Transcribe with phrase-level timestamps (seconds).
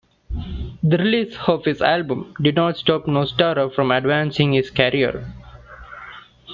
[0.81, 5.31] The release of his album did not stop Noztra from advancing his career.